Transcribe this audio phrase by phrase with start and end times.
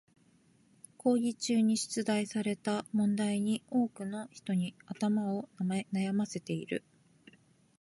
[0.97, 6.83] 講義中に出題された問題に多くの人に頭を悩ませている。